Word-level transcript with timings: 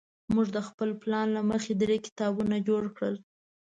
موږ 0.33 0.47
د 0.55 0.59
خپل 0.67 0.89
پلان 1.01 1.27
له 1.35 1.41
مخې 1.49 1.71
درې 1.81 1.97
کتارونه 2.05 2.55
جوړ 2.67 2.83
کړل. 2.95 3.15